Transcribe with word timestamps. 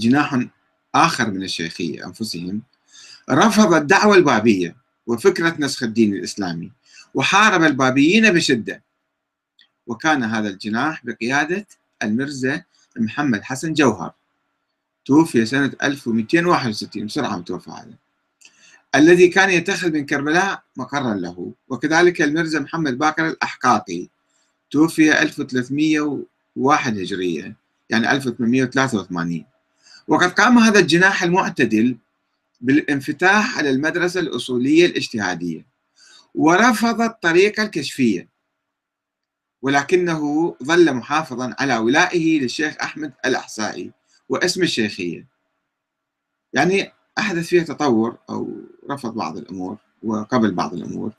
جناح 0.00 0.46
آخر 0.94 1.30
من 1.30 1.42
الشيخية 1.42 2.06
أنفسهم 2.06 2.62
رفض 3.30 3.74
الدعوة 3.74 4.16
البابية 4.16 4.76
وفكرة 5.06 5.56
نسخ 5.58 5.82
الدين 5.82 6.14
الإسلامي 6.14 6.72
وحارب 7.14 7.62
البابيين 7.64 8.32
بشدة. 8.32 8.82
وكان 9.86 10.22
هذا 10.22 10.48
الجناح 10.48 11.06
بقيادة 11.06 11.66
المرزا 12.02 12.62
محمد 12.96 13.42
حسن 13.42 13.72
جوهر. 13.72 14.12
توفي 15.04 15.46
سنة 15.46 15.72
1261 15.82 17.06
بسرعة 17.06 17.36
متوفى 17.36 17.70
هذا. 17.70 17.94
الذي 18.94 19.28
كان 19.28 19.50
يتخذ 19.50 19.92
من 19.92 20.06
كربلاء 20.06 20.62
مقرا 20.76 21.14
له. 21.14 21.52
وكذلك 21.68 22.22
المرزا 22.22 22.60
محمد 22.60 22.98
باكر 22.98 23.28
الأحقاقي. 23.28 24.08
توفي 24.70 25.22
1301 25.22 26.98
هجرية 26.98 27.56
يعني 27.90 28.12
1883 28.12 29.49
وقد 30.08 30.30
قام 30.30 30.58
هذا 30.58 30.78
الجناح 30.78 31.22
المعتدل 31.22 31.96
بالانفتاح 32.60 33.58
على 33.58 33.70
المدرسة 33.70 34.20
الأصولية 34.20 34.86
الاجتهادية 34.86 35.66
ورفض 36.34 37.00
الطريقة 37.00 37.62
الكشفية 37.62 38.28
ولكنه 39.62 40.54
ظل 40.64 40.94
محافظا 40.94 41.54
على 41.58 41.76
ولائه 41.76 42.40
للشيخ 42.40 42.76
أحمد 42.82 43.12
الأحسائي 43.26 43.92
واسم 44.28 44.62
الشيخية. 44.62 45.26
يعني 46.52 46.92
أحدث 47.18 47.46
فيها 47.46 47.64
تطور 47.64 48.16
أو 48.30 48.56
رفض 48.90 49.14
بعض 49.14 49.36
الأمور 49.36 49.76
وقبل 50.02 50.50
بعض 50.50 50.74
الأمور 50.74 51.12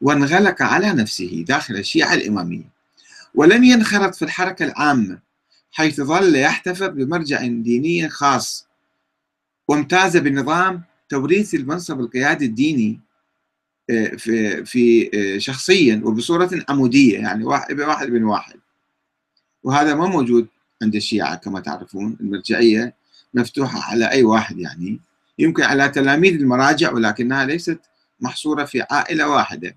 وانغلق 0.00 0.62
على 0.62 0.92
نفسه 0.92 1.44
داخل 1.48 1.76
الشيعة 1.76 2.14
الإمامية 2.14 2.70
ولم 3.34 3.64
ينخرط 3.64 4.14
في 4.14 4.24
الحركة 4.24 4.64
العامة 4.64 5.18
حيث 5.72 6.00
ظل 6.00 6.36
يحتفظ 6.36 6.88
بمرجع 6.88 7.46
ديني 7.46 8.08
خاص 8.08 8.68
وامتاز 9.68 10.16
بنظام 10.16 10.82
توريث 11.08 11.54
المنصب 11.54 12.00
القيادي 12.00 12.44
الديني 12.44 13.00
آه، 13.90 14.16
في 14.16 14.64
في 14.64 15.10
آه، 15.14 15.38
شخصيا 15.38 16.02
وبصورة 16.04 16.50
عمودية 16.68 17.18
يعني 17.18 17.44
واحد 17.44 17.80
واحد 17.80 18.06
بن 18.06 18.24
واحد. 18.24 18.54
وهذا 19.62 19.94
ما 19.94 20.06
موجود 20.06 20.46
عند 20.82 20.94
الشيعة 20.94 21.36
كما 21.36 21.60
تعرفون 21.60 22.16
المرجعية 22.20 22.94
مفتوحة 23.34 23.92
على 23.92 24.10
أي 24.10 24.22
واحد 24.22 24.58
يعني. 24.58 25.00
يمكن 25.38 25.62
على 25.62 25.88
تلاميذ 25.88 26.34
المراجع 26.34 26.92
ولكنها 26.92 27.44
ليست 27.44 27.80
محصورة 28.20 28.64
في 28.64 28.84
عائلة 28.90 29.28
واحدة. 29.28 29.76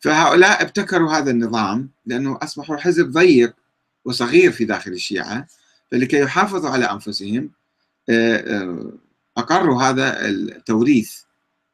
فهؤلاء 0.00 0.62
ابتكروا 0.62 1.12
هذا 1.12 1.30
النظام 1.30 1.88
لأنه 2.06 2.38
أصبحوا 2.42 2.76
حزب 2.76 3.10
ضيق 3.10 3.54
وصغير 4.08 4.52
في 4.52 4.64
داخل 4.64 4.92
الشيعة 4.92 5.46
فلكي 5.90 6.20
يحافظوا 6.20 6.70
على 6.70 6.84
أنفسهم 6.84 7.50
آه، 8.10 8.36
آه، 8.36 8.92
أقروا 9.36 9.82
هذا 9.82 10.28
التوريث 10.28 11.22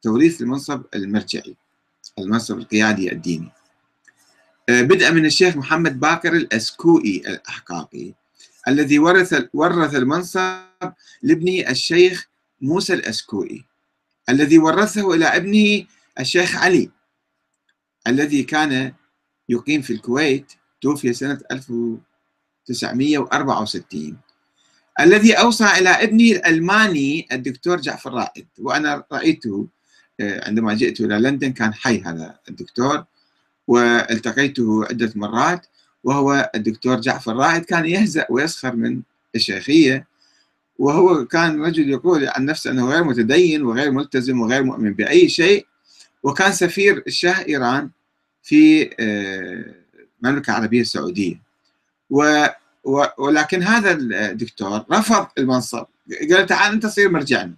توريث 0.03 0.41
المنصب 0.41 0.83
المرجعي 0.95 1.57
المنصب 2.19 2.59
القيادي 2.59 3.13
الديني. 3.13 3.53
آه، 4.69 4.83
بدءا 4.83 5.11
من 5.11 5.27
الشيخ 5.27 5.57
محمد 5.57 6.01
باكر 6.01 6.33
الأسكوئي 6.33 7.23
الأحقاقي 7.27 8.13
الذي 8.69 8.99
ورث 8.99 9.45
ورث 9.55 9.95
المنصب 9.95 10.93
لابنه 11.23 11.71
الشيخ 11.71 12.29
موسى 12.61 12.95
الأسكوئي 12.95 13.65
الذي 14.29 14.59
ورثه 14.59 15.15
إلى 15.15 15.25
ابنه 15.25 15.87
الشيخ 16.21 16.57
علي 16.57 16.91
الذي 18.07 18.43
كان 18.43 18.93
يقيم 19.49 19.83
في 19.83 19.93
الكويت 19.93 20.53
توفي 20.81 21.13
سنة 21.13 21.41
1964 22.71 24.17
الذي 25.01 25.33
أوصى 25.33 25.65
إلى 25.65 25.89
ابنه 25.89 26.25
الألماني 26.25 27.29
الدكتور 27.33 27.81
جعفر 27.81 28.13
رائد 28.13 28.47
وأنا 28.59 29.05
رأيته 29.13 29.67
آه، 30.21 30.49
عندما 30.49 30.75
جئت 30.75 31.01
إلى 31.01 31.19
لندن 31.19 31.53
كان 31.53 31.75
حي 31.75 32.03
هذا 32.03 32.39
الدكتور 32.49 33.05
والتقيته 33.69 34.85
عدة 34.85 35.13
مرات 35.15 35.67
وهو 36.05 36.51
الدكتور 36.55 37.01
جعفر 37.01 37.37
رائد. 37.37 37.65
كان 37.65 37.87
يهزأ 37.87 38.27
ويسخر 38.31 38.77
من 38.77 39.03
الشيخية 39.35 40.07
وهو 40.79 41.25
كان 41.25 41.63
رجل 41.63 41.91
يقول 41.91 42.29
عن 42.29 42.45
نفسه 42.45 42.71
أنه 42.71 42.91
غير 42.91 43.05
متدين 43.05 43.63
وغير 43.63 43.91
ملتزم 43.91 44.41
وغير 44.41 44.63
مؤمن 44.63 44.93
بأي 44.93 45.29
شيء 45.29 45.67
وكان 46.23 46.53
سفير 46.53 47.03
الشاه 47.07 47.45
إيران 47.49 47.91
في 48.43 48.91
آه، 49.01 49.75
المملكة 50.23 50.51
العربية 50.51 50.81
السعودية. 50.81 51.44
و 52.11 52.47
ولكن 53.19 53.63
هذا 53.63 53.93
الدكتور 53.93 54.85
رفض 54.91 55.27
المنصب. 55.39 55.87
قال 56.31 56.47
تعال 56.47 56.73
أنت 56.73 56.87
صير 56.87 57.11
مرجعنا. 57.11 57.55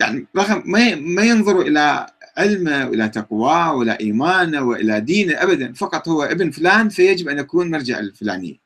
يعني 0.00 0.26
رغم 0.36 0.62
ما 0.66 0.94
ما 0.94 1.22
ينظر 1.22 1.60
إلى 1.60 2.06
علمه 2.36 2.88
وإلى 2.88 3.08
تقواه 3.08 3.74
وإلى 3.74 3.98
إيمانه 4.00 4.62
وإلى 4.62 5.00
دينه 5.00 5.42
ابدا. 5.42 5.72
فقط 5.72 6.08
هو 6.08 6.22
ابن 6.22 6.50
فلان 6.50 6.88
فيجب 6.88 7.28
أن 7.28 7.38
يكون 7.38 7.70
مرجع 7.70 7.98
الفلانية. 7.98 8.56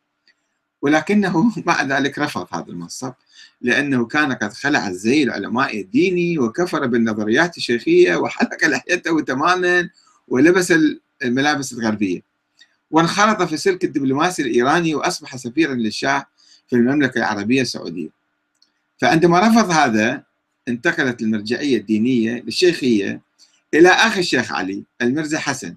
ولكنه 0.83 1.53
مع 1.67 1.83
ذلك 1.83 2.19
رفض 2.19 2.47
هذا 2.53 2.69
المنصب 2.69 3.13
لأنه 3.61 4.07
كان 4.07 4.33
قد 4.33 4.53
خلع 4.53 4.89
الزي 4.89 5.23
العلماء 5.23 5.81
الديني 5.81 6.39
وكفر 6.39 6.87
بالنظريات 6.87 7.57
الشيخية 7.57 8.17
وحلق 8.17 8.65
لحيته 8.65 9.21
تماما 9.21 9.91
ولبس 10.29 10.75
الملابس 11.25 11.73
الغربية. 11.73 12.34
وانخرط 12.91 13.43
في 13.43 13.53
السلك 13.53 13.85
الدبلوماسي 13.85 14.43
الإيراني 14.43 14.95
وأصبح 14.95 15.37
سفيرا 15.37 15.75
للشاه 15.75 16.27
في 16.69 16.77
المملكة 16.77 17.19
العربية 17.19 17.63
السعودية. 17.63 18.09
فعندما 18.99 19.41
رفض 19.41 19.71
هذا 19.71 20.23
انتقلت 20.69 21.23
المرجعية 21.23 21.77
الدينية 21.77 22.43
للشيخية 22.43 23.21
إلى 23.75 23.89
أخي 23.89 24.21
الشيخ 24.21 24.53
علي 24.53 24.85
المرزا 25.03 25.39
حسن 25.39 25.77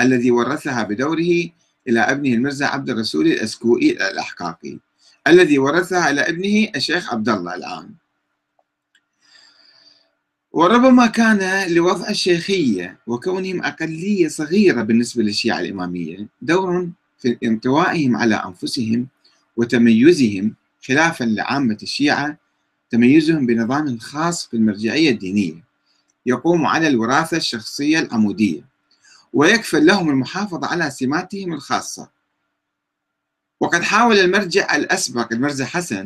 الذي 0.00 0.30
ورثها 0.30 0.82
بدوره 0.82 1.50
إلى 1.88 2.00
ابنه 2.00 2.34
المرزا 2.34 2.66
عبد 2.66 2.90
الرسول 2.90 3.26
الأسكوئي 3.26 3.90
الأحقاقي 3.90 4.78
الذي 5.26 5.58
ورثها 5.58 6.10
إلى 6.10 6.20
ابنه 6.20 6.68
الشيخ 6.76 7.12
عبد 7.12 7.28
الله 7.28 7.54
الآن 7.54 7.90
وربما 10.54 11.06
كان 11.06 11.72
لوضع 11.72 12.08
الشيخية 12.08 12.98
وكونهم 13.06 13.62
أقلية 13.64 14.28
صغيرة 14.28 14.82
بالنسبة 14.82 15.22
للشيعة 15.22 15.60
الإمامية 15.60 16.26
دور 16.42 16.88
في 17.18 17.38
انطوائهم 17.44 18.16
على 18.16 18.34
أنفسهم 18.34 19.06
وتميزهم 19.56 20.54
خلافا 20.88 21.24
لعامة 21.24 21.78
الشيعة 21.82 22.36
تميزهم 22.90 23.46
بنظام 23.46 23.98
خاص 23.98 24.46
في 24.46 24.54
المرجعية 24.54 25.10
الدينية 25.10 25.64
يقوم 26.26 26.66
على 26.66 26.88
الوراثة 26.88 27.36
الشخصية 27.36 27.98
العمودية 27.98 28.64
ويكفل 29.32 29.86
لهم 29.86 30.10
المحافظة 30.10 30.66
على 30.66 30.90
سماتهم 30.90 31.52
الخاصة. 31.52 32.08
وقد 33.60 33.82
حاول 33.82 34.18
المرجع 34.18 34.76
الأسبق 34.76 35.32
المرزا 35.32 35.64
حسن 35.64 36.02